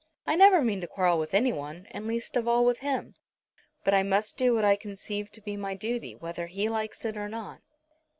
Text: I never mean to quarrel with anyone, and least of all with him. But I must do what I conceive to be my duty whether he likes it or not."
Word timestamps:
I 0.25 0.33
never 0.35 0.63
mean 0.63 0.81
to 0.81 0.87
quarrel 0.87 1.19
with 1.19 1.35
anyone, 1.35 1.85
and 1.91 2.07
least 2.07 2.35
of 2.35 2.47
all 2.47 2.65
with 2.65 2.79
him. 2.79 3.13
But 3.83 3.93
I 3.93 4.01
must 4.01 4.35
do 4.35 4.55
what 4.55 4.65
I 4.65 4.75
conceive 4.75 5.29
to 5.33 5.41
be 5.41 5.55
my 5.55 5.75
duty 5.75 6.15
whether 6.15 6.47
he 6.47 6.69
likes 6.69 7.05
it 7.05 7.15
or 7.17 7.29
not." 7.29 7.61